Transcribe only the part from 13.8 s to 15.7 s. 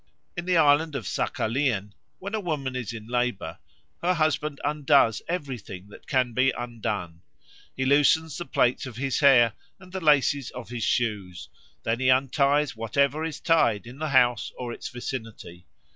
in the house or its vicinity.